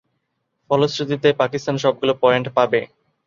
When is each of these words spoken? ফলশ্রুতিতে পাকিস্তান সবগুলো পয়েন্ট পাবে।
ফলশ্রুতিতে 0.69 1.29
পাকিস্তান 1.41 1.75
সবগুলো 1.83 2.13
পয়েন্ট 2.23 2.47
পাবে। 2.57 2.81